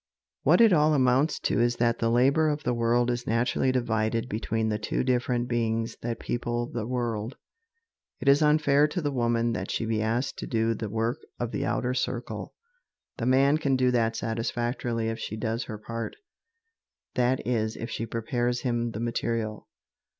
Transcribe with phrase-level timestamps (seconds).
[0.41, 4.27] What it all amounts to is that the labor of the world is naturally divided
[4.27, 7.35] between the two different beings that people the world.
[8.19, 11.51] It is unfair to the woman that she be asked to do the work of
[11.51, 12.55] the outer circle.
[13.17, 16.15] The man can do that satisfactorily if she does her part;
[17.13, 19.67] that is, if she prepares him the material.